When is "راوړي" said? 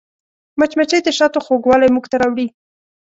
2.21-2.47